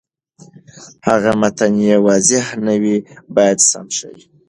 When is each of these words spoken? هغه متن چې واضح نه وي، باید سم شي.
هغه 1.07 1.31
متن 1.41 1.71
چې 1.83 1.95
واضح 2.07 2.45
نه 2.65 2.73
وي، 2.81 2.97
باید 3.35 3.57
سم 3.69 3.85
شي. 3.97 4.13